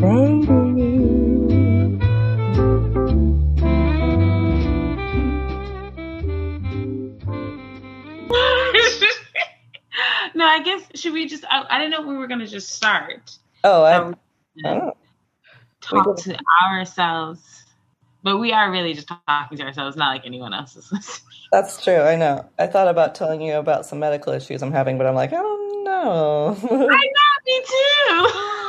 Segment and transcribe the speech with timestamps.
[0.00, 1.98] baiting.
[10.34, 11.44] no, I guess should we just?
[11.50, 13.36] I, I didn't know we were gonna just start.
[13.62, 14.16] Oh, I, Um,
[14.66, 14.92] oh.
[15.80, 17.64] talk to ourselves,
[18.22, 21.28] but we are really just talking to ourselves, not like anyone else is listening.
[21.52, 22.00] that's true.
[22.00, 22.48] I know.
[22.58, 25.36] I thought about telling you about some medical issues I'm having, but I'm like, I
[25.36, 26.56] don't know.
[26.70, 26.86] I know,
[27.46, 28.54] me too.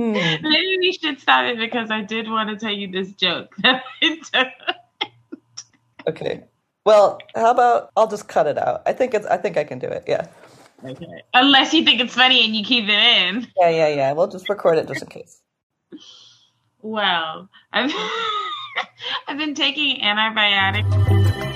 [0.00, 0.12] Hmm.
[0.12, 3.54] Maybe we should stop it because I did want to tell you this joke.
[3.58, 5.10] that I took.
[6.08, 6.44] Okay.
[6.86, 8.80] Well, how about I'll just cut it out.
[8.86, 9.26] I think it's.
[9.26, 10.04] I think I can do it.
[10.06, 10.26] Yeah.
[10.82, 11.06] okay.
[11.34, 13.46] Unless you think it's funny and you keep it in.
[13.60, 14.12] Yeah, yeah, yeah.
[14.12, 15.42] We'll just record it just in case.
[16.80, 17.92] Well, I've
[19.28, 21.49] I've been taking antibiotics.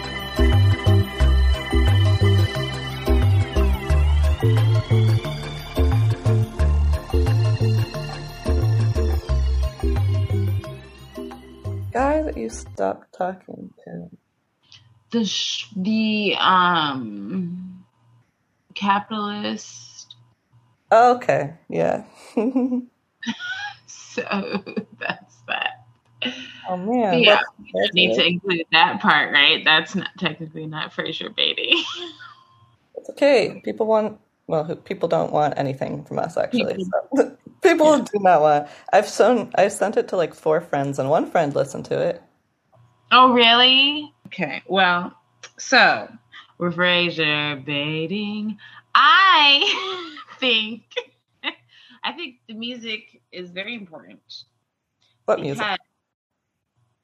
[11.95, 14.11] Guy that you stopped talking to.
[15.13, 17.85] The sh- the um
[18.75, 20.17] capitalist.
[20.91, 21.55] Oh, okay.
[21.69, 22.05] Yeah.
[23.87, 24.23] So
[25.01, 25.87] that's that.
[26.69, 27.21] Oh man.
[27.23, 27.41] yeah,
[27.75, 29.65] we need to include that part, right?
[29.65, 31.83] That's not technically not Frasier baiting.
[32.97, 33.61] It's okay.
[33.65, 34.21] People want.
[34.47, 36.75] Well, people don't want anything from us actually.
[36.77, 37.37] People- So.
[37.65, 38.69] people do not want.
[38.93, 39.51] I've shown.
[39.57, 42.23] I've sent it to like four friends, and one friend listened to it.
[43.11, 44.13] Oh, really?
[44.27, 44.63] Okay.
[44.67, 45.13] Well,
[45.59, 46.09] so
[46.59, 48.59] with Frasier baiting,
[48.95, 50.83] I think
[52.05, 54.21] I think the music is very important
[55.25, 55.65] What music?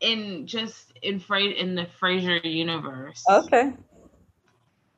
[0.01, 3.73] in just in Fra- in the Frasier universe, Okay.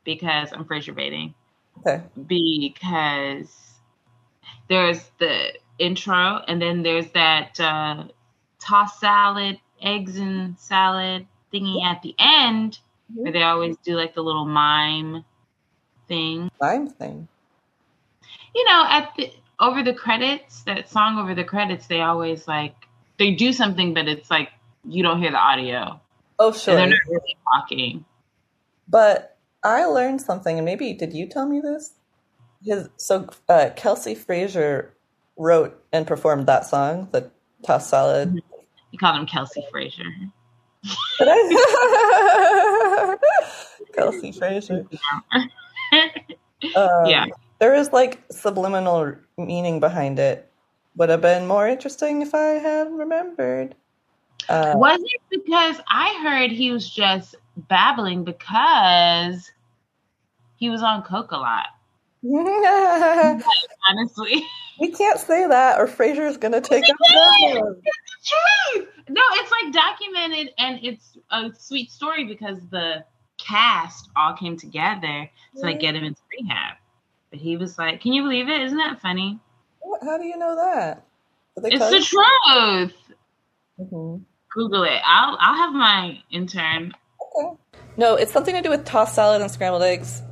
[0.05, 1.35] because I'm Frasier baiting,
[1.81, 2.03] Okay.
[2.27, 3.49] because
[4.69, 8.05] there's the intro and then there's that uh,
[8.61, 12.79] tossed salad, eggs and salad thingy at the end
[13.15, 15.25] where they always do like the little mime
[16.09, 16.51] thing.
[16.61, 17.29] Mime thing.
[18.55, 22.75] You know, at the over the credits, that song over the credits, they always like
[23.19, 24.51] they do something, but it's like
[24.85, 26.01] you don't hear the audio.
[26.39, 26.75] Oh sure.
[26.75, 28.05] They're not really talking.
[28.89, 31.93] But I learned something, and maybe did you tell me this?
[32.65, 34.93] His so uh, Kelsey Frazier
[35.37, 37.31] wrote and performed that song, the
[37.65, 38.41] tossed salad.
[38.91, 40.31] You call him Kelsey I?
[43.95, 44.87] Kelsey Frazier.
[46.77, 47.27] Um, Yeah.
[47.59, 50.49] There is like subliminal meaning behind it.
[50.95, 53.75] Would have been more interesting if I had remembered.
[54.49, 59.51] Uh, Was it because I heard he was just babbling because
[60.57, 61.67] he was on coke a lot?
[63.91, 64.47] Honestly,
[64.81, 67.77] we can't say that, or Frasier's gonna take down.
[67.85, 68.29] it's
[68.75, 68.87] true.
[69.09, 73.05] No, it's like documented, and it's a sweet story because the
[73.39, 76.77] cast all came together to like get him into rehab.
[77.31, 78.61] But he was like, "Can you believe it?
[78.63, 79.39] Isn't that funny?
[79.81, 81.05] What- How do you know that?
[81.57, 82.95] It's the truth."
[83.81, 84.23] Mhm.
[84.55, 85.01] Google it.
[85.07, 86.93] I'll I'll have my intern.
[87.37, 87.57] Okay.
[87.97, 90.23] No, it's something to do with tossed salad and scrambled eggs.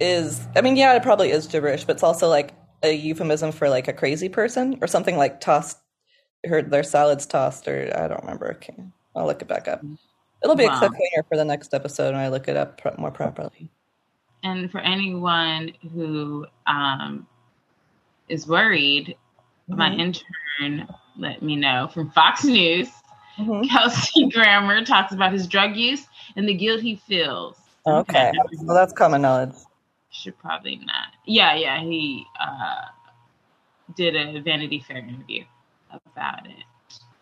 [0.00, 3.68] Is I mean, yeah, it probably is gibberish, but it's also like a euphemism for
[3.68, 5.78] like a crazy person or something like tossed.
[6.46, 8.52] Heard their salads tossed, or I don't remember.
[8.52, 8.76] Okay.
[9.16, 9.82] I'll look it back up.
[10.42, 10.78] It'll be Wow.
[10.80, 13.70] a cliffhanger for the next episode when I look it up pro- more properly.
[14.44, 17.26] And for anyone who um,
[18.28, 19.16] is worried,
[19.66, 19.98] my Mhm.
[20.68, 22.88] intern let me know from Fox News.
[23.36, 23.68] Mhm.
[23.68, 27.56] Kelsey Grammer talks about his drug use and the guilt he feels.
[27.84, 28.30] Okay,
[28.62, 29.54] well that's common knowledge.
[30.18, 31.12] Should probably not.
[31.26, 31.80] Yeah, yeah.
[31.80, 32.86] He uh,
[33.94, 35.44] did a Vanity Fair interview
[35.92, 36.64] about it.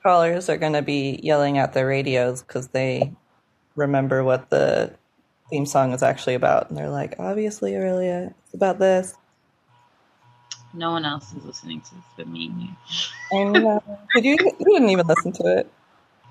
[0.02, 3.12] Callers are going to be yelling at their radios because they
[3.74, 4.94] remember what the
[5.50, 9.14] theme song is actually about, and they're like, "Obviously, Aurelia, it's about this."
[10.72, 12.69] No one else is listening to this but me and you.
[13.32, 13.82] I know.
[14.14, 14.37] Did you?
[14.58, 15.70] You didn't even listen to it.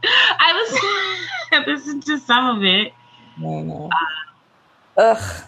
[0.04, 2.92] I listened, I listened to some of it.
[3.38, 3.92] I know.
[4.98, 5.44] Ugh.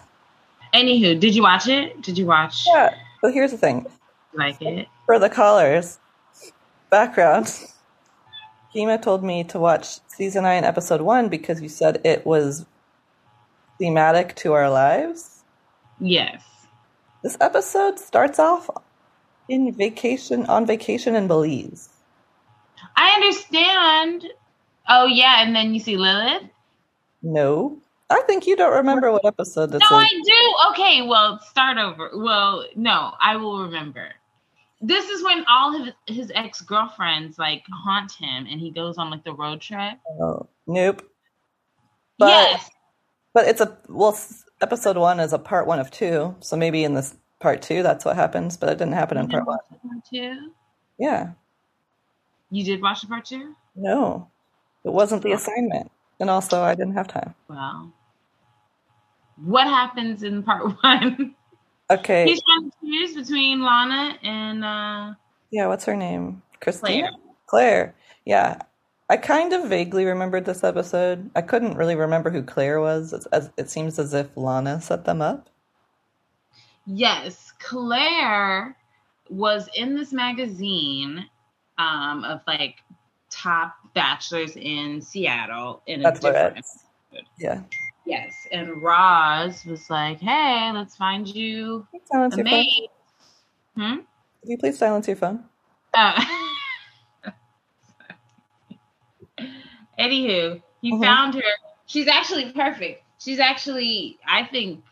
[0.74, 2.00] Anywho, did you watch it?
[2.02, 2.94] Did you watch Yeah.
[3.22, 3.86] Well, here's the thing:
[4.32, 4.88] like it?
[5.06, 5.98] for the callers,
[6.90, 7.46] background.
[8.74, 12.66] Kima told me to watch season nine, episode one, because you said it was
[13.78, 15.42] thematic to our lives.
[16.00, 16.42] Yes.
[17.22, 18.68] This episode starts off
[19.48, 21.88] in vacation on vacation in Belize.
[22.96, 24.26] I understand.
[24.88, 26.42] Oh yeah, and then you see Lilith.
[27.22, 27.78] No,
[28.10, 29.90] I think you don't remember what episode this is.
[29.90, 30.04] No, is.
[30.04, 30.54] I do.
[30.70, 32.10] Okay, well, start over.
[32.14, 34.08] Well, no, I will remember.
[34.80, 39.10] this is when all his his ex girlfriends like haunt him, and he goes on
[39.10, 39.98] like the road trip.
[40.20, 41.02] Oh, nope.
[42.18, 42.70] But yes,
[43.34, 44.18] but it's a well,
[44.62, 48.04] episode one is a part one of two, so maybe in this part two that's
[48.04, 49.58] what happens, but it didn't happen in part one.
[49.86, 50.52] part two.
[50.98, 51.32] Yeah,
[52.50, 53.54] You did watch the part two.
[53.76, 54.28] no,
[54.82, 57.34] it wasn't the assignment, and also I didn't have time.
[57.48, 57.92] Well,
[59.44, 61.34] what happens in part one?
[61.90, 65.14] Okay, He's trying to choose between Lana and uh,
[65.50, 66.42] yeah, what's her name?
[66.60, 67.10] Christina.
[67.10, 67.12] Claire.
[67.46, 67.94] Claire.
[68.24, 68.58] Yeah,
[69.08, 71.30] I kind of vaguely remembered this episode.
[71.34, 73.12] I couldn't really remember who Claire was.
[73.14, 75.48] It's, as, it seems as if Lana set them up.
[76.86, 78.76] Yes, Claire
[79.30, 81.24] was in this magazine
[81.78, 82.76] um, of like
[83.30, 86.84] top bachelors in Seattle in a That's what different it's.
[87.38, 87.62] Yeah.
[88.08, 92.90] Yes, and Roz was like, "Hey, let's find you Silence a mate."
[93.76, 93.96] Hmm.
[94.40, 95.44] Could you please silence your phone?
[95.94, 96.24] Uh,
[99.98, 101.00] Anywho, he Mhm.
[101.02, 101.42] found her.
[101.86, 103.02] She's actually perfect.
[103.18, 104.84] She's actually, I think,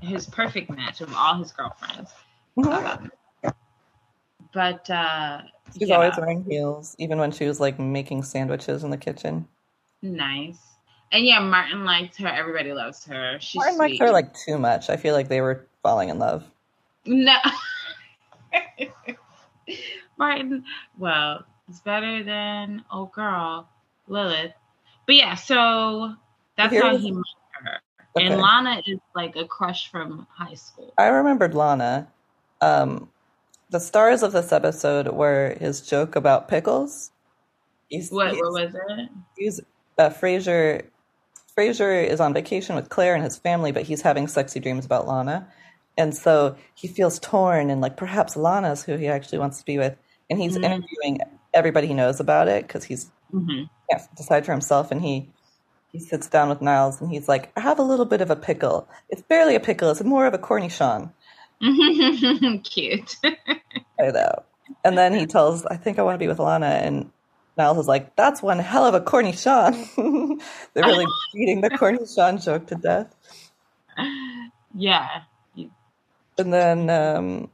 [0.00, 2.12] his perfect match of all his girlfriends.
[2.56, 2.86] Mhm.
[2.86, 3.10] Um,
[4.52, 5.42] but uh,
[5.76, 9.48] She's yeah, always wearing heels, even when she was like making sandwiches in the kitchen.
[10.02, 10.75] nice.
[11.12, 12.28] And yeah, Martin liked her.
[12.28, 13.38] Everybody loves her.
[13.40, 14.90] She's Martin liked her like too much.
[14.90, 16.44] I feel like they were falling in love.
[17.04, 17.36] no.
[20.18, 20.64] Martin,
[20.98, 23.68] well, it's better than old girl
[24.08, 24.52] Lilith.
[25.06, 26.14] But yeah, so
[26.56, 27.22] that's Here how he met
[27.62, 27.80] her.
[28.16, 28.26] Okay.
[28.26, 30.92] And Lana is like a crush from high school.
[30.98, 32.08] I remembered Lana.
[32.60, 33.08] Um,
[33.70, 37.10] the stars of this episode were his joke about pickles.
[37.88, 39.08] He's, What, he's, what was it?
[39.36, 39.60] he's
[39.98, 40.84] uh, Frasier.
[41.56, 45.06] Frasier is on vacation with Claire and his family, but he's having sexy dreams about
[45.08, 45.48] Lana,
[45.96, 49.78] and so he feels torn and like perhaps Lana's who he actually wants to be
[49.78, 49.96] with,
[50.30, 50.64] and he's Mhm.
[50.64, 51.20] interviewing
[51.54, 55.32] everybody he knows about it because he's hmm can't decide for himself and he
[55.92, 58.36] he sits down with Niles and he's like, I have a little bit of a
[58.36, 58.88] pickle.
[59.08, 61.12] It's barely a pickle, it's more of a cornichon.
[62.64, 63.16] Cute.
[63.24, 64.44] I know.
[64.84, 67.10] And then he tells, I think I want to be with Lana and
[67.56, 69.72] Niles is like, That's one hell of a cornichon.
[70.74, 73.14] They're really beating the cornichon joke to death.
[74.74, 75.22] yeah.
[76.38, 77.50] And then um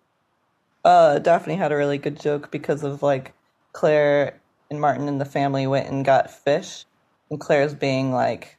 [0.85, 3.33] uh Daphne had a really good joke because of like
[3.73, 4.41] Claire
[4.71, 6.85] and Martin and the family went and got fish
[7.31, 8.59] and Claire's being like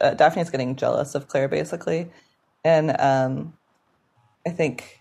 [0.00, 2.10] uh, Daphne's getting jealous of Claire basically
[2.64, 3.54] and um
[4.46, 5.00] I think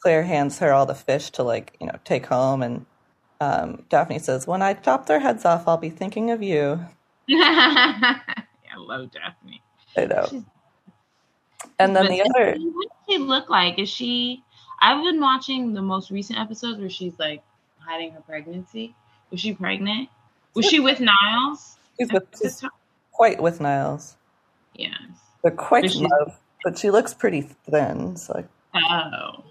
[0.00, 2.86] Claire hands her all the fish to like you know take home and
[3.40, 6.80] um Daphne says when I chop their heads off I'll be thinking of you
[7.30, 8.20] I
[8.76, 9.62] love Daphne.
[9.96, 10.42] I know She's-
[11.78, 13.78] and then But the other What does she look like?
[13.78, 14.42] Is she?
[14.82, 17.42] I've been watching the most recent episodes where she's like
[17.78, 18.94] hiding her pregnancy.
[19.30, 20.08] Was she pregnant?
[20.54, 21.76] Was she with Niles?
[21.98, 22.62] she's with she's
[23.12, 24.16] quite with Niles
[24.74, 24.92] Yes.
[25.42, 28.44] they're quite in love but she looks pretty thin so
[28.74, 29.44] Oh.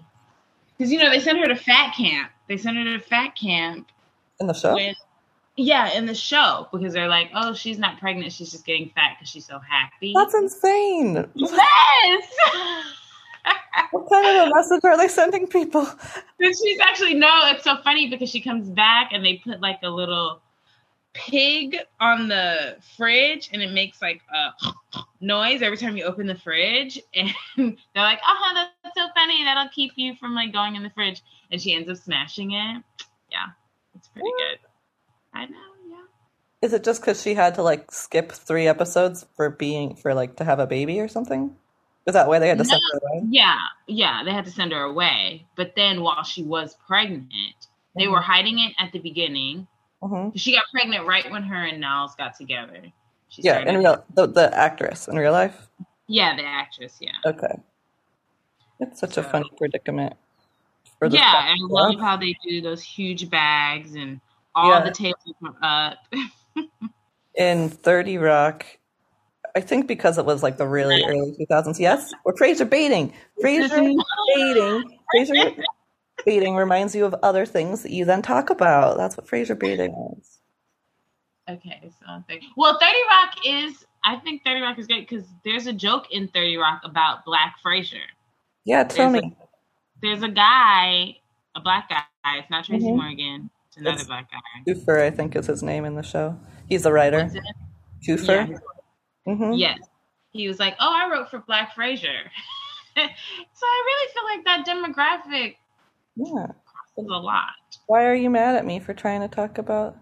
[0.84, 2.30] Because you know they sent her to fat camp.
[2.46, 3.88] They sent her to fat camp
[4.38, 4.94] in the show when,
[5.56, 8.34] yeah, in the show because they're like, oh, she's not pregnant.
[8.34, 10.12] She's just getting fat because she's so happy.
[10.14, 11.26] That's insane.
[11.34, 12.34] yes.
[13.92, 15.86] What kind of a message are they sending people?
[16.38, 17.30] But she's actually no.
[17.44, 20.40] It's so funny because she comes back and they put like a little
[21.14, 24.52] pig on the fridge and it makes like a
[25.20, 29.44] noise every time you open the fridge and they're like, "Oh, that's so funny.
[29.44, 32.82] That'll keep you from like going in the fridge." And she ends up smashing it.
[33.30, 33.46] Yeah,
[33.94, 34.58] it's pretty good.
[35.32, 35.56] I know.
[35.88, 36.04] Yeah.
[36.62, 40.36] Is it just because she had to like skip three episodes for being for like
[40.36, 41.54] to have a baby or something?
[42.06, 43.26] Is that why they had to send her away?
[43.30, 45.46] Yeah, yeah, they had to send her away.
[45.56, 47.30] But then while she was pregnant,
[47.96, 48.12] they mm-hmm.
[48.12, 49.66] were hiding it at the beginning.
[50.08, 52.82] Hmm She got pregnant right when her and Niles got together.
[53.28, 55.68] She Yeah, in real the, the actress in real life.
[56.06, 57.12] Yeah, the actress, yeah.
[57.24, 57.54] Okay,
[58.80, 60.14] it's such a funny predicament.
[60.98, 64.20] For the Yeah, and I love how they do those huge bags and
[64.54, 64.80] all Yeah.
[64.84, 65.98] the tables are up.
[67.34, 68.66] in Thirty Rock,
[69.56, 71.80] I think because it was like the really early two thousands.
[71.80, 73.12] Yes, or Frasier baiting.
[73.42, 73.96] Frasier
[74.36, 75.00] baiting.
[75.14, 75.56] Frasier
[76.24, 78.96] baiting reminds you of other things that you then talk about.
[78.96, 80.38] That's what Frasier baiting is.
[81.48, 83.84] Okay, so thir- well, Thirty Rock is.
[84.04, 87.56] I think Thirty Rock is great because there's a joke in Thirty Rock about Black
[87.64, 87.98] Frasier.
[88.64, 89.36] Yeah, tell There's me.
[90.02, 91.16] There's a guy,
[91.54, 92.02] a black guy.
[92.38, 92.96] It's not Tracy Mhm.
[92.96, 93.50] Morgan.
[93.68, 94.38] It's another It's- black guy.
[94.72, 96.38] Toofer, I think, is his name in the show.
[96.68, 97.30] He's a writer.
[98.06, 98.48] Toofer.
[99.26, 99.34] Yeah.
[99.34, 99.78] hmm Yes.
[100.30, 102.22] He was like, "Oh, I wrote for Black Frasier."
[102.96, 105.56] so I really feel like that demographic
[106.16, 106.46] Yeah.
[106.96, 107.44] A lot.
[107.86, 109.96] Why are you mad at me for trying to talk about?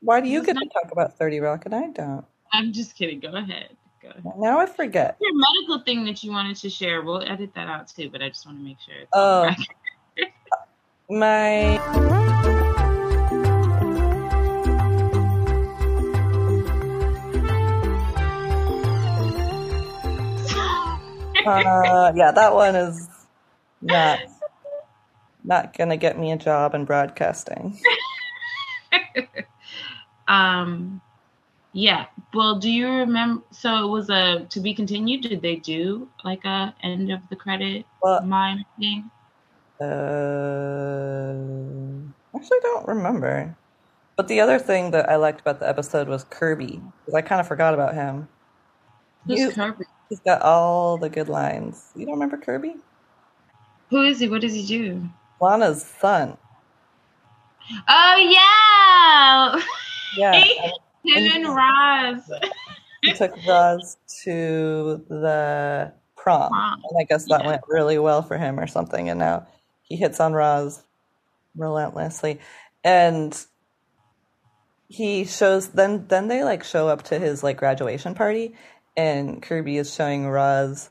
[0.00, 2.24] Why do you get to talk about Thirty Rock and I don't?
[2.52, 3.20] I'm just kidding.
[3.20, 3.70] Go ahead.
[4.02, 4.22] Go ahead.
[4.38, 5.16] Now I forget.
[5.20, 8.28] Your medical thing that you wanted to share, we'll edit that out too, but I
[8.28, 9.06] just want to make sure.
[9.14, 9.50] Oh.
[11.08, 11.78] My
[21.46, 23.08] uh, yeah, that one is
[23.80, 24.18] not
[25.46, 27.78] not gonna get me a job in broadcasting.
[30.28, 31.00] um,
[31.72, 32.06] yeah.
[32.34, 33.42] Well, do you remember?
[33.52, 35.22] So it was a to be continued.
[35.22, 39.10] Did they do like a end of the credit Well, mime thing?
[39.80, 39.86] uh,
[42.36, 43.56] actually, don't remember.
[44.16, 47.40] But the other thing that I liked about the episode was Kirby, because I kind
[47.40, 48.28] of forgot about him.
[49.26, 49.84] Who's You- Kirby?
[50.08, 51.90] He's got all the good lines.
[51.96, 52.76] You don't remember Kirby?
[53.90, 54.28] Who is he?
[54.28, 55.02] What does he do?
[55.40, 56.38] Lana's son.
[57.88, 59.62] Oh yeah,
[60.12, 60.44] Yeah.
[61.04, 62.30] him and Roz.
[63.02, 66.52] he took Roz to the prom.
[66.52, 66.82] Prom.
[66.84, 67.46] And I guess that Yeah.
[67.46, 69.08] went really well for him or something.
[69.10, 69.46] And now
[69.82, 70.84] he hits on Roz
[71.56, 72.40] relentlessly.
[72.84, 73.38] And
[74.88, 78.54] he shows then then they like show up to his like graduation party
[78.96, 80.90] and Kirby is showing Roz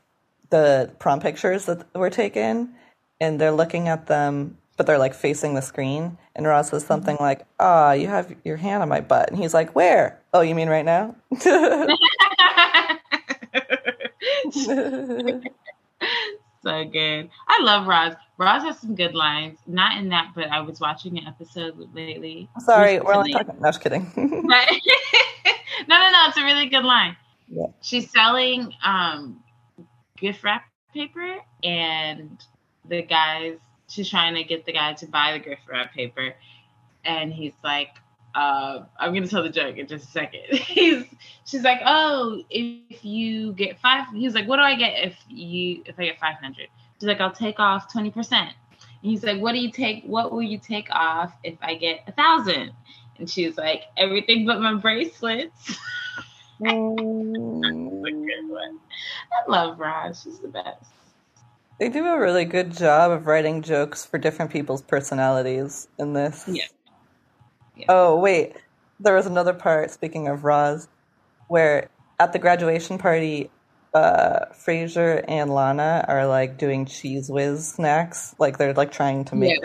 [0.50, 2.74] the prom pictures that were taken
[3.20, 7.16] and they're looking at them but they're like facing the screen and Roz says something
[7.18, 10.20] like, Ah, you have your hand on my butt and he's like, Where?
[10.34, 11.16] Oh, you mean right now?
[16.62, 17.30] so good.
[17.48, 18.14] I love Roz.
[18.38, 19.58] Roz has some good lines.
[19.66, 22.50] Not in that, but I was watching an episode lately.
[22.58, 23.56] Sorry, we're only talking.
[23.60, 24.12] No, just kidding.
[25.88, 26.24] No, no, no.
[26.28, 27.16] It's a really good line.
[27.48, 27.66] Yeah.
[27.82, 29.42] She's selling um,
[30.16, 32.42] gift wrap paper, and
[32.88, 33.58] the guys.
[33.88, 36.34] She's trying to get the guy to buy the gift wrap paper,
[37.04, 37.90] and he's like,
[38.34, 40.42] uh, "I'm gonna tell the joke in just a second.
[40.50, 41.04] he's
[41.44, 45.82] she's like, "Oh, if you get five, he's like, "What do I get if you
[45.86, 48.52] if I get 500?" She's like, "I'll take off 20 percent."
[49.02, 50.04] And he's like, "What do you take?
[50.04, 52.72] What will you take off if I get a thousand?
[53.18, 55.78] And she's like, everything but my bracelets.
[56.60, 58.78] That's a good one.
[59.32, 60.22] I love Roz.
[60.22, 60.90] She's the best.
[61.78, 66.44] They do a really good job of writing jokes for different people's personalities in this.
[66.48, 66.64] Yeah.
[67.76, 67.86] Yeah.
[67.88, 68.56] Oh, wait.
[69.00, 70.88] There was another part, speaking of Roz,
[71.48, 73.50] where at the graduation party,
[73.92, 78.34] uh, Frasier and Lana are like doing cheese whiz snacks.
[78.38, 79.58] Like they're like trying to make.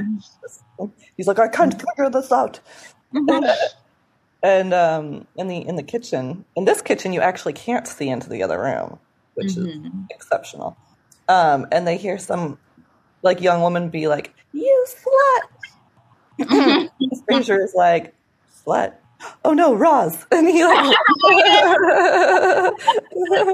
[1.15, 2.59] He's like, I can't figure this out.
[4.43, 8.29] and um, in the in the kitchen, in this kitchen, you actually can't see into
[8.29, 8.99] the other room,
[9.35, 10.07] which is Mhm.
[10.09, 10.77] exceptional.
[11.31, 12.57] Um, and they hear some
[13.21, 15.43] like young woman be like, "You slut."
[17.29, 18.13] Frasier is like,
[18.65, 18.95] "Slut."
[19.45, 20.93] Oh no, Roz, and he like.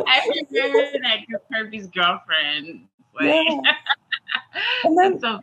[0.10, 1.20] I remember that
[1.54, 2.88] Kirby's girlfriend.
[3.14, 3.74] Like, Yeah.
[4.84, 5.40] And then so,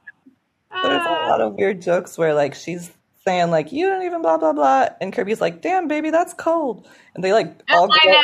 [0.83, 2.91] There's a lot of weird jokes where like she's
[3.25, 6.88] saying like you don't even blah blah blah, and Kirby's like, "Damn, baby, that's cold,"
[7.14, 8.23] and they like all Oh,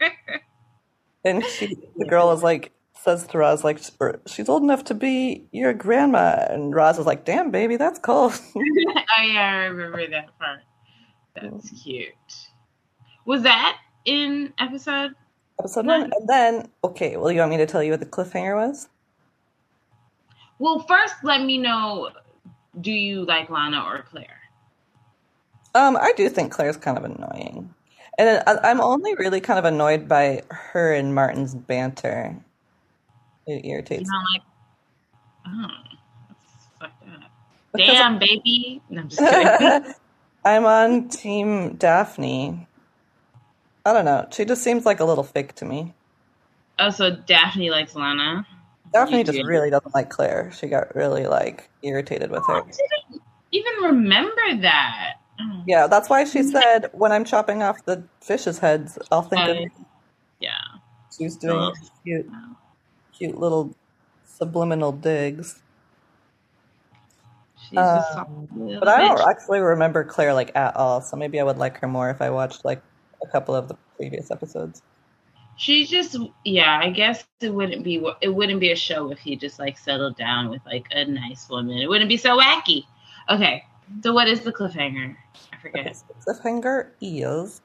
[0.00, 0.08] go
[1.24, 2.72] and she the girl is like
[3.02, 7.06] says to Roz like er, she's old enough to be your grandma, and Roz is
[7.06, 10.60] like, "Damn, baby, that's cold." oh yeah, I remember that part.
[11.34, 11.82] That's mm.
[11.82, 12.14] cute.
[13.24, 15.14] Was that in episode?
[15.58, 18.56] Episode one, and then okay, well, you want me to tell you what the cliffhanger
[18.56, 18.88] was?
[20.58, 22.10] Well, first, let me know.
[22.80, 24.40] Do you like Lana or Claire?
[25.74, 27.74] Um, I do think Claire's kind of annoying,
[28.18, 32.36] and uh, I'm only really kind of annoyed by her and Martin's banter.
[33.46, 34.42] It You irritates know, like,
[35.46, 35.68] oh,
[36.28, 37.30] that's fucked up.
[37.72, 38.80] Because- Damn, baby.
[38.90, 39.94] No, I'm just kidding.
[40.44, 42.66] I'm on Team Daphne.
[43.86, 44.26] I don't know.
[44.32, 45.94] She just seems like a little fake to me.
[46.78, 48.46] oh, so Daphne likes Lana.
[48.92, 49.46] Daphne You just do.
[49.46, 50.50] really doesn't like Claire.
[50.52, 52.58] She got really like irritated with Oh, her.
[52.58, 53.22] I didn't
[53.52, 55.14] even remember that.
[55.40, 59.48] Oh, Yeah, that's why she said when I'm chopping off the fish's heads, I'll think
[59.48, 59.84] of Uh,
[60.40, 60.50] yeah.
[61.16, 61.72] she was doing Oh.
[62.04, 62.28] cute,
[63.16, 63.74] cute little
[64.24, 65.60] subliminal digs.
[67.68, 71.00] She's just a um, little But I don't actually remember Claire like at all.
[71.00, 72.82] So maybe I would like her more if I watched like
[73.22, 74.82] a couple of the previous episodes.
[75.56, 76.80] She's just yeah.
[76.82, 80.16] I guess it wouldn't be it wouldn't be a show if he just like settled
[80.16, 81.78] down with like a nice woman.
[81.78, 82.84] It wouldn't be so wacky.
[83.30, 83.64] Okay,
[84.02, 85.14] so what is the cliffhanger?
[85.52, 85.96] I forget.
[86.08, 87.60] The cliffhanger is,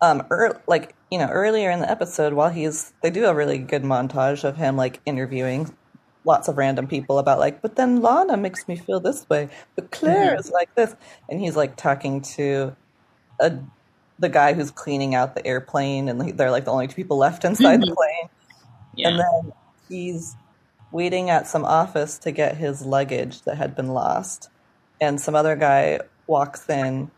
[0.00, 3.58] um, ear like you know, earlier in the episode, while he's they do a really
[3.58, 5.74] good montage of him like interviewing
[6.24, 9.90] lots of random people about like, but then Lana makes me feel this way, but
[9.90, 10.40] Claire Mhm.
[10.40, 10.94] is like this,
[11.28, 12.76] and he's like talking to
[13.40, 13.58] a
[14.18, 17.44] the guy who's cleaning out the airplane, and they're like the only two people left
[17.44, 17.94] inside the Mhm.
[17.94, 18.28] plane,
[18.94, 19.08] Yeah.
[19.08, 19.52] and then
[19.88, 20.36] he's
[20.92, 24.50] waiting at some office to get his luggage that had been lost,
[25.00, 27.10] and some other guy walks in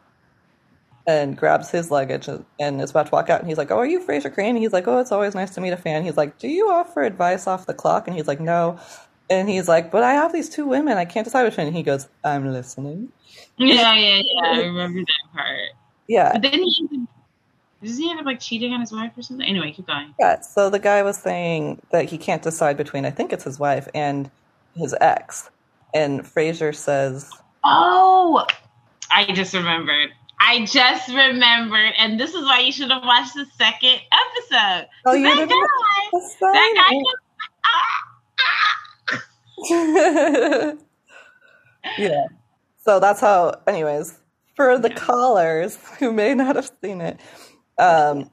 [1.07, 2.29] and grabs his luggage
[2.61, 3.41] and is about to walk out.
[3.41, 5.51] And he's like, "Oh, are you Frasier Crane?" And he's like, "Oh, it's always nice
[5.55, 8.29] to meet a fan." He's like, "Do you offer advice off the clock?" And he's
[8.29, 8.79] like, "No."
[9.31, 10.99] And he's like, "But I have these two women.
[10.99, 13.11] I can't decide which one." And he goes, "I'm listening."
[13.57, 14.43] yeah, yeah, yeah.
[14.45, 15.59] I remember that part.
[16.09, 17.07] Yeah, But then he
[17.83, 19.47] does he end up like cheating on his wife or something?
[19.47, 20.15] Anyway, keep going.
[20.21, 20.41] yeah.
[20.41, 23.89] So the guy was saying that he can't decide between I think it's his wife
[23.95, 24.31] and
[24.77, 25.51] his ex.
[25.95, 27.31] And Frasier says,
[27.65, 28.47] Oh,
[29.11, 30.11] I just remembered.
[30.45, 34.89] I just remembered, and this is why you should have watched the second episode.
[35.07, 35.63] "Oh, you that didn't." guy,
[36.53, 36.89] that guy.
[36.89, 37.17] fine." was-
[37.65, 38.03] ah,
[39.11, 40.73] ah.
[41.99, 42.27] yeah.
[42.85, 44.19] So that's how, anyways,
[44.57, 47.21] for the callers who may not have seen it,
[47.79, 48.31] um,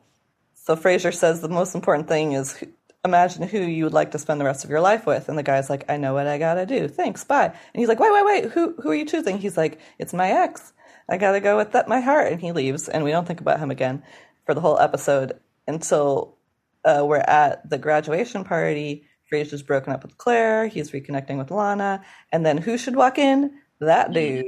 [0.55, 2.63] so Frasier says the most important thing is
[3.05, 5.29] imagine who you would like to spend the rest of your life with.
[5.29, 6.87] And the guy's like, I know what I gotta do.
[6.87, 7.45] Thanks, bye.
[7.45, 9.37] And he's like, wait, wait, wait, who, who are you choosing?
[9.37, 10.73] He's like, it's my ex.
[11.09, 12.31] I gotta go with that, my heart.
[12.31, 14.03] And he leaves, and we don't think about him again
[14.45, 16.37] for the whole episode until
[16.85, 19.05] uh, we're at the graduation party.
[19.31, 20.67] Frasier's broken up with Claire.
[20.67, 22.03] He's reconnecting with Lana.
[22.31, 23.51] And then who should walk in?
[23.79, 24.45] That dude.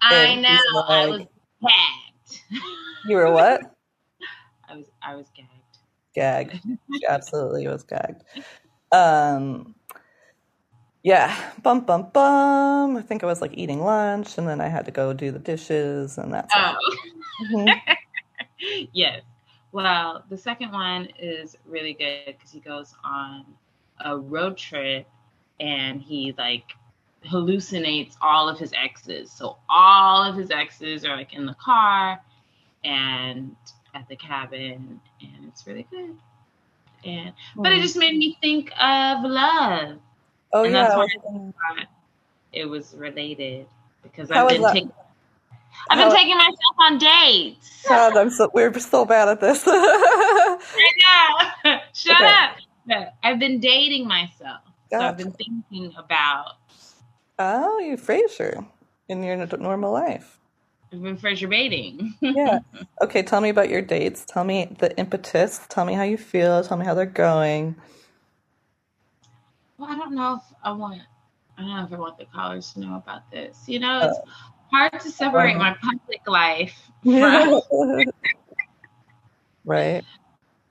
[0.00, 0.58] I And know.
[0.86, 1.26] I was
[1.62, 2.40] gagged.
[3.06, 3.60] You were what?
[4.68, 4.86] I was.
[5.02, 5.50] I was gagged.
[6.14, 6.60] Gagged.
[6.92, 8.22] She absolutely was gagged.
[8.92, 9.74] Um,
[11.08, 12.98] yeah, bum bum bum.
[12.98, 15.38] I think I was like eating lunch, and then I had to go do the
[15.38, 16.76] dishes, and that's Oh.
[17.40, 17.80] Mhm.
[18.92, 19.22] yes.
[19.72, 23.46] Well, the second one is really good because he goes on
[24.04, 25.08] a road trip
[25.60, 26.64] and he like
[27.24, 29.32] hallucinates all of his exes.
[29.32, 32.20] So all of his exes are like in the car
[32.84, 33.56] and
[33.94, 36.16] at the cabin, and it's really good.
[37.02, 40.00] And but it just made me think of love.
[40.52, 41.86] Oh and yeah, that's I why I thinking- thought
[42.52, 43.66] it was related
[44.02, 44.92] because How I've been taking
[45.90, 47.84] I've been How- taking myself on dates.
[47.88, 49.64] God, I'm so we're so bad at this.
[49.66, 50.92] I
[51.64, 51.78] know.
[51.92, 52.26] Shut Okay.
[52.26, 52.56] up.
[52.86, 54.60] But I've been dating myself.
[54.90, 56.54] So I've been thinking about
[57.38, 58.66] oh, you Frasier
[59.08, 60.38] in your normal life.
[60.92, 62.14] I've been Frasier baiting.
[62.20, 62.60] Yeah.
[63.02, 64.24] Okay, tell me about your dates.
[64.26, 65.60] Tell me the impetus.
[65.68, 66.64] Tell me how you feel.
[66.64, 67.76] Tell me how they're going.
[69.78, 71.00] Well, I don't know if I want
[71.56, 73.64] I don't know if I want the callers to know about this.
[73.66, 74.18] You know, it's
[74.70, 75.58] hard to separate Uh-huh.
[75.58, 77.60] my public life from
[79.64, 80.04] right.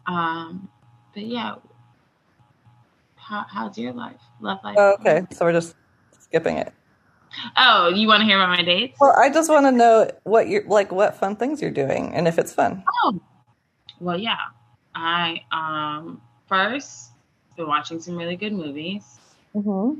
[0.05, 0.69] um
[1.13, 1.55] but yeah.
[3.15, 4.21] How, how's your life?
[4.39, 4.75] Love life?
[4.77, 5.75] Oh, okay, so we're just
[6.17, 6.71] skipping it.
[7.57, 8.97] Oh, you want to hear about my dates?
[9.01, 12.25] Well, I just want to know what you're like, what fun things you're doing, and
[12.27, 12.83] if it's fun.
[13.03, 13.19] Oh,
[13.99, 14.37] well, yeah.
[14.95, 17.11] I um first
[17.57, 19.19] been watching some really good movies.
[19.53, 19.99] Mm-hmm.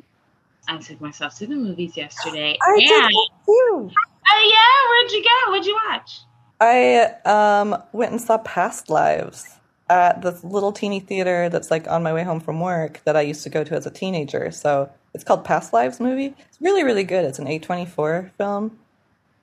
[0.70, 2.58] I took myself to the movies yesterday.
[2.62, 3.12] I and did
[3.46, 3.92] too.
[3.92, 5.52] oh yeah, where'd you go?
[5.52, 6.22] What'd you watch?
[6.62, 9.46] I um went and saw Past Lives
[9.90, 13.22] at this little teeny theater that's like on my way home from work that I
[13.22, 14.52] used to go to as a teenager.
[14.52, 16.36] So it's called Past Lives movie.
[16.38, 17.26] It's really really good.
[17.26, 18.78] It's an A24 film.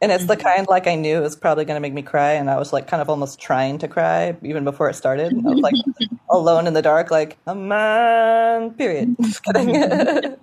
[0.03, 2.33] And it's the kind like I knew it was probably going to make me cry
[2.33, 5.33] and I was like kind of almost trying to cry even before it started.
[5.33, 5.75] I was like
[6.31, 9.17] alone in the dark like a man period.
[9.23, 9.69] Just kidding.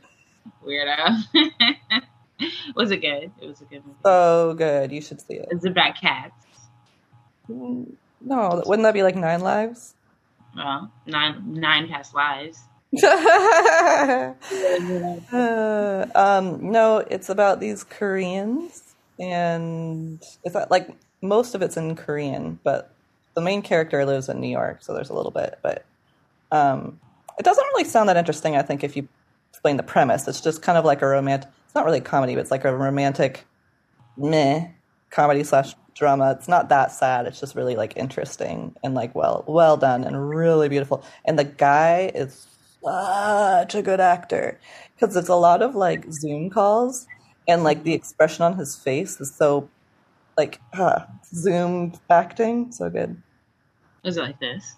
[0.66, 1.24] Weirdo.
[2.76, 3.32] was it good?
[3.42, 3.98] It was a good movie.
[4.04, 4.92] so good.
[4.92, 5.48] You should see it.
[5.52, 6.34] it's about cats.
[7.48, 9.96] No, wouldn't that be like Nine Lives?
[10.56, 12.60] Well, nine nine past lives.
[15.34, 18.91] Uh, um, no, it's about these Koreans,
[19.22, 20.90] and it's not, like
[21.22, 22.94] most of it's in Korean, but
[23.36, 25.60] the main character lives in New York, so there's a little bit.
[25.62, 25.86] But
[26.52, 27.00] um,
[27.38, 28.56] it doesn't really sound that interesting.
[28.56, 29.08] I think if you
[29.50, 31.50] explain the premise, it's just kind of like a romantic.
[31.66, 33.46] It's not really a comedy, but it's like a romantic,
[34.18, 34.68] meh,
[35.12, 36.36] comedy slash drama.
[36.38, 37.28] It's not that sad.
[37.28, 41.06] It's just really like interesting and like well, well done and really beautiful.
[41.26, 42.48] And the guy is
[42.84, 44.60] such a good actor
[44.96, 47.06] because it's a lot of like Zoom calls
[47.48, 49.70] and like the expression on his face is so
[50.38, 53.22] like huh, Zoom acting so good.
[54.04, 54.76] Was it like this?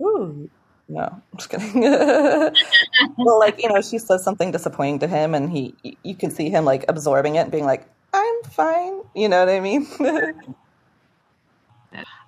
[0.00, 0.48] Ooh,
[0.88, 1.80] no, I'm just kidding.
[3.18, 6.50] well, like you know, she says something disappointing to him, and he you can see
[6.50, 9.86] him like absorbing it and being like, "I'm fine." You know what I mean?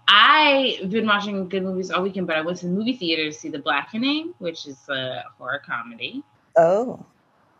[0.09, 3.33] I've been watching good movies all weekend, but I went to the movie theater to
[3.33, 6.23] see The Blackening, which is a horror comedy.
[6.59, 7.05] oh,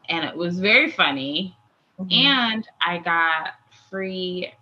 [0.09, 1.57] and it was very funny.
[2.11, 2.13] Mhm.
[2.25, 3.55] And I got
[3.91, 4.53] free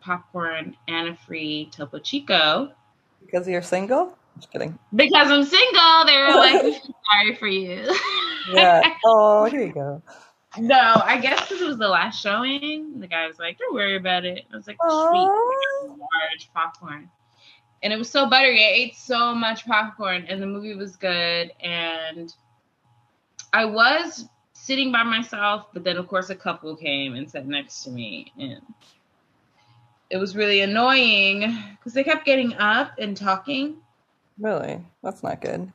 [0.00, 2.72] popcorn and a free Topo Chico
[3.24, 4.16] because you're single?
[4.36, 4.78] Just kidding.
[4.94, 6.04] because I'm single.
[6.06, 6.72] They were like, "We
[7.12, 7.92] "Sorry for you."
[8.52, 8.82] Yeah.
[9.04, 10.02] Oh, here you go.
[10.58, 13.00] no, I guess because it was the last showing.
[13.00, 15.28] The guy was like, "Don't worry about it." I was like, "Sweet."
[15.88, 17.10] Large popcorn.
[17.82, 18.62] And it was so buttery.
[18.64, 21.50] I ate so much popcorn, and the movie was good.
[21.60, 22.32] And
[23.52, 24.28] I was
[24.66, 28.32] sitting by myself, but then, of course, a couple came and sat next to me.
[28.36, 28.60] And
[30.10, 33.76] it was really annoying because they kept getting up and talking.
[34.38, 34.80] Really?
[35.02, 35.72] That's not good.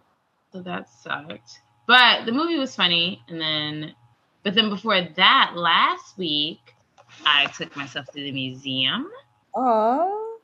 [0.52, 1.62] So that sucked.
[1.88, 3.24] But the movie was funny.
[3.30, 3.96] And then,
[4.44, 6.60] but then before that, last week,
[7.26, 9.10] I took myself to the museum.
[9.54, 10.38] Oh.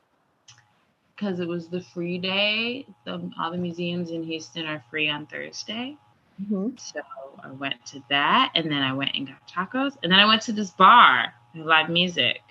[1.15, 2.85] because it was the free day.
[3.05, 5.97] The, all the museums in Houston are free on Thursday.
[6.41, 6.79] Mhm.
[6.79, 7.01] So
[7.43, 9.97] I went to that and then I went and got tacos.
[10.03, 12.41] And then I went to this bar, live music.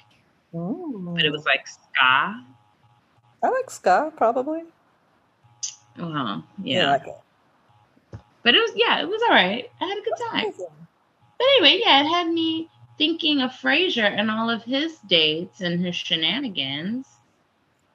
[0.53, 2.43] But it was like ska.
[3.43, 4.63] I like ska, probably.
[5.99, 6.11] Well,
[6.63, 6.87] Yeah, yeah.
[6.87, 7.17] I like it.
[8.43, 9.71] But it was, yeah, it was all right.
[9.81, 10.53] I had a good time.
[11.39, 15.85] But anyway, yeah, it had me thinking of Frasier and all of his dates and
[15.85, 17.07] his shenanigans.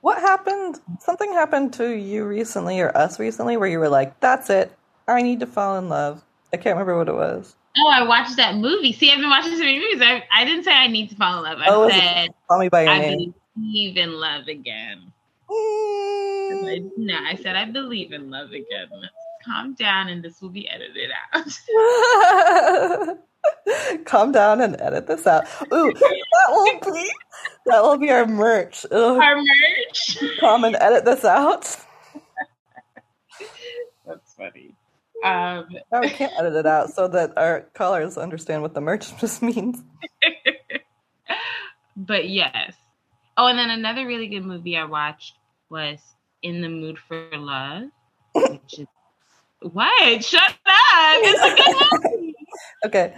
[0.01, 0.80] What happened?
[0.99, 4.71] Something happened to you recently or us recently where you were like, that's it.
[5.08, 6.24] I need to fall in love.
[6.54, 7.56] I can't remember what it was.
[7.78, 8.92] Oh, I watched that movie.
[8.94, 10.02] See, I've been watching so many movies.
[10.02, 11.60] I, I didn't say I need to fall in love.
[11.60, 13.34] I Oh, said Call me by your I name.
[13.56, 15.12] believe in love again.
[15.50, 15.54] I-
[16.54, 16.92] Mm.
[16.98, 18.90] No, I said I believe in love again.
[19.46, 21.46] Calm down, and this will be edited out.
[24.06, 25.46] Calm down and edit this out.
[25.74, 27.10] Ooh, that will be
[27.68, 28.86] that will be our merch.
[28.92, 30.18] Ugh, Our merch.
[30.40, 31.64] Come and edit this out.
[34.06, 34.76] That's funny.
[35.23, 39.15] Um, No, we can't edit it out so that our callers understand what the merch
[39.19, 39.81] just means.
[41.95, 42.73] but yes.
[43.38, 45.36] Oh, and then another really good movie I watched
[45.69, 45.99] was
[46.41, 47.89] In the Mood for Love.
[48.36, 48.88] Which is
[49.62, 50.23] what?
[50.23, 50.55] Shut up!
[50.65, 52.36] It's a good movie.
[52.86, 53.13] Okay.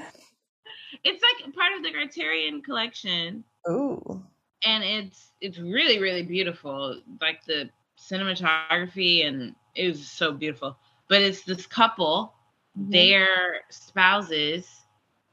[1.04, 3.44] It's like part of the Criterion collection.
[3.70, 4.22] Ooh.
[4.66, 10.76] and it's it's really really beautiful like the cinematography and it was so beautiful
[11.10, 12.34] but it's this couple
[12.78, 12.92] Mm-hmm.
[12.92, 14.68] their spouses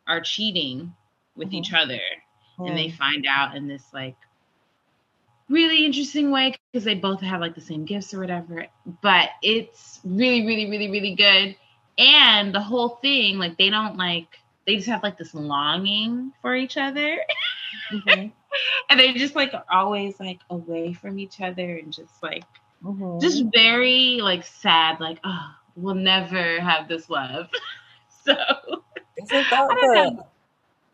[0.07, 0.95] are cheating
[1.37, 1.55] with Mhm.
[1.55, 2.01] each other
[2.67, 4.17] and they find out in this like
[5.49, 8.67] really interesting way because they both have like the same gifts or whatever
[9.03, 11.57] but it's really really really really good
[11.99, 16.55] and the whole thing like they don't like they just have like this longing for
[16.55, 17.19] each other
[17.93, 18.33] Mhm.
[18.91, 22.45] and they're just like are always like away from each other and just like
[22.85, 23.21] Mhm.
[23.21, 27.49] just very like sad like oh we'll never have this love
[28.25, 28.35] so
[29.17, 29.75] Isn't that I
[30.15, 30.25] the,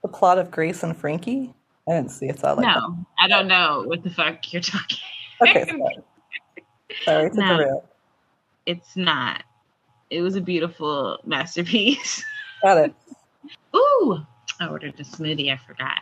[0.02, 1.52] the plot of Grace and Frankie?
[1.88, 2.42] I didn't see it.
[2.44, 2.80] All like that.
[2.80, 4.98] no i don't know what the fuck you're talking
[5.42, 5.96] Okay, sorry.
[7.04, 7.84] Sorry to No.
[8.66, 9.42] it's not
[10.10, 12.24] it was a beautiful masterpiece
[12.62, 12.94] Got it.
[13.74, 14.18] ooh
[14.60, 16.00] i ordered a smoothie i forgot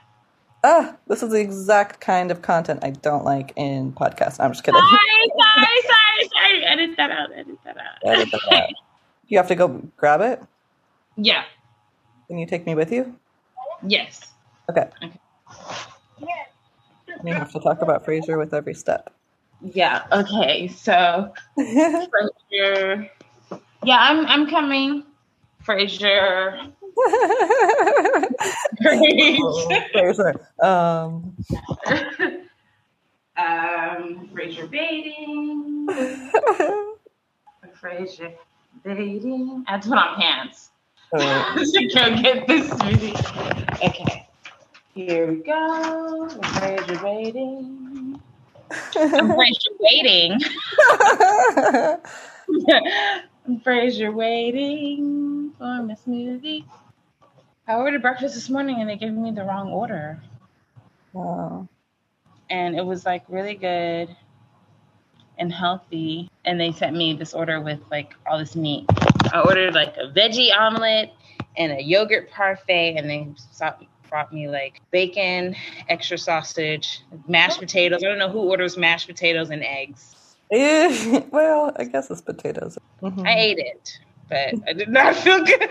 [0.66, 4.40] Ah, this is the exact kind of content I don't like in podcasts.
[4.40, 4.80] I'm just kidding.
[4.80, 6.03] sorry sorry sorry
[6.62, 8.68] edit that out edit that out Edit that out.
[9.28, 10.40] You have to go grab it.
[11.16, 11.44] yeah
[12.28, 13.14] Can you take me with you?
[13.86, 14.20] yes
[14.70, 14.88] Okay.
[15.02, 15.18] Okay.
[17.24, 19.10] You have to talk about Frasier with every step.
[19.62, 23.08] yeah okay so Frasier.
[23.84, 25.04] Yeah, I'm I'm coming.
[25.64, 26.72] Frasier.
[29.94, 30.34] Frasier.
[30.62, 31.34] Um,
[33.44, 35.86] um, Frasier baiting.
[37.80, 38.34] Frasier
[38.84, 39.64] baiting.
[39.68, 40.70] I had to put on pants.
[41.12, 43.14] uh, to go get this movie.
[43.84, 44.26] Okay.
[44.94, 46.28] Here we go.
[46.40, 48.20] Frasier baiting.
[49.18, 50.38] I'm Frasier waiting.
[53.46, 56.64] I'm Frasier waiting for my smoothie.
[57.66, 60.20] I ordered breakfast this morning and they gave me the wrong order.
[61.14, 61.68] oh,
[62.50, 64.14] And it was like really good
[65.38, 66.30] and healthy.
[66.44, 68.86] And they sent me this order with like all this meat.
[69.32, 71.12] I ordered like a veggie omelet
[71.56, 72.96] and a yogurt parfait.
[72.96, 73.28] And they
[74.08, 75.56] brought me like bacon,
[75.88, 78.00] extra sausage, mashed potatoes.
[78.04, 80.14] I don't know who orders mashed potatoes and eggs.
[81.32, 82.78] Well, I guess it's potatoes.
[83.02, 83.26] Mhm.
[83.26, 85.68] I ate it, but I did not feel good.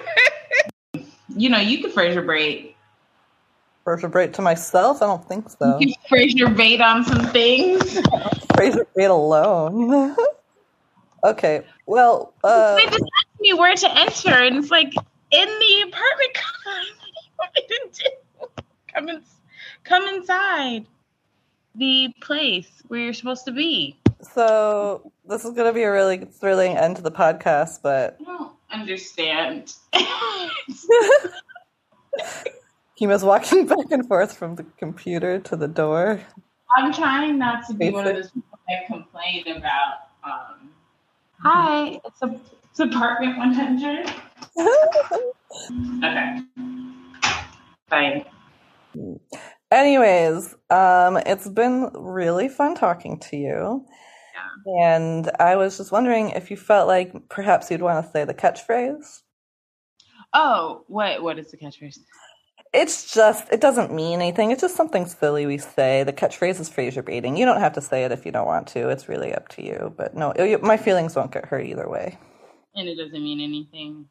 [1.30, 2.73] you know, you could Frasier braid.
[3.86, 5.02] Bait to myself?
[5.02, 5.78] I don't think so.
[5.80, 7.96] You Frasier bait on some things.
[8.54, 10.16] Frasier bait alone.
[11.26, 14.94] okay, well, uh, they just asked me where to enter, and it's like
[15.32, 16.90] in the apartment complex.
[18.94, 19.22] come in,
[19.84, 20.86] come inside
[21.76, 23.98] the place where you're supposed to be.
[24.22, 28.24] So this is going to be a really thrilling end to the podcast, but I
[28.24, 29.74] don't understand.
[32.98, 36.22] Kima's walking back and forth from the computer to the door.
[36.76, 40.10] I'm trying not to be one of those people that complain about.
[40.24, 40.70] Um,
[41.40, 44.10] Hi, it's a it's apartment 100.
[46.04, 46.40] okay.
[47.90, 48.26] Bye.
[49.72, 53.86] Anyways, um, it's been really fun talking to you.
[54.66, 54.88] Yeah.
[54.88, 58.34] And I was just wondering if you felt like perhaps you'd want to say the
[58.34, 59.22] catchphrase.
[60.34, 62.00] Oh, what what is the catchphrase?
[62.74, 64.52] It's just it doesn't mean anything.
[64.52, 66.04] It's just something silly we say.
[66.04, 67.38] The catchphrase is Frasier baiting.
[67.38, 68.90] You don't have to say it if you don't want to.
[68.90, 69.94] It's really up to you.
[69.98, 72.18] But no, it, my feelings won't get hurt either way.
[72.76, 74.08] And it doesn't mean anything.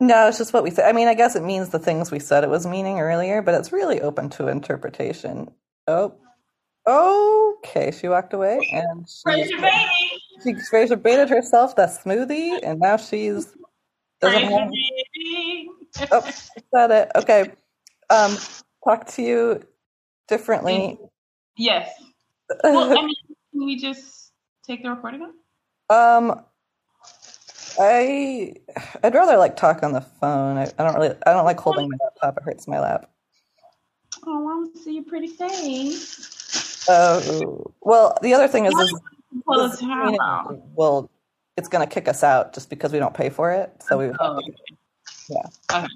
[0.00, 0.88] No, it's just what we said.
[0.88, 3.54] I mean, I guess it means the things we said it was meaning earlier, but
[3.54, 5.50] it's really open to interpretation.
[6.86, 7.90] Oh, okay.
[7.92, 10.20] She walked away and she, Frasier baiting.
[10.42, 13.54] she Frasier baited herself that smoothie, and now she's
[14.20, 14.70] doesn't Frasier have.
[14.70, 15.74] baiting.
[16.12, 16.22] Oh,
[16.72, 17.10] that it?
[17.16, 17.52] Okay.
[18.10, 18.36] Um,
[18.84, 19.62] talk to you
[20.28, 20.98] differently.
[21.56, 21.90] Yes.
[22.62, 23.14] Well, I mean,
[23.50, 24.30] can we just
[24.64, 25.34] take the recording off?
[25.90, 26.44] Um,
[27.80, 28.54] I
[29.02, 30.56] I'd rather like talk on the phone.
[30.56, 32.36] I, I don't really I don't like holding my laptop.
[32.36, 33.10] It hurts my lap.
[34.24, 36.84] Oh, I want to see your pretty face.
[36.88, 38.92] Oh well, the other thing is, is
[39.32, 40.50] the towel out.
[40.50, 41.10] meeting will
[41.56, 43.72] it's going to kick us out just because we don't pay for it.
[43.80, 44.54] So we Oh, okay.
[45.28, 45.42] Yeah.
[45.72, 45.86] Okay.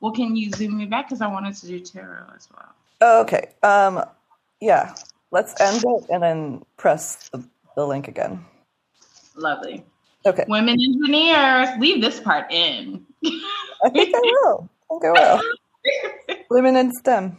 [0.00, 2.68] Well, can you zoom me back because I wanted to do tarot as well.
[3.00, 3.48] oh, okay.
[3.62, 4.04] Um,
[4.60, 4.94] yeah.
[5.30, 7.44] Let's end it and then press the,
[7.76, 8.44] the link again.
[9.36, 9.84] Lovely.
[10.24, 10.44] Okay.
[10.48, 13.04] Women engineers, leave this part in.
[13.84, 14.68] I think I will.
[14.90, 15.34] I think I
[16.30, 16.36] will.
[16.50, 17.38] Women in STEM.